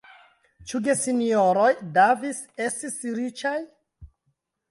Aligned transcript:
Ĉu 0.69 0.79
gesinjoroj 0.87 1.67
Davis 1.99 2.41
estis 2.69 2.97
riĉaj? 3.21 3.55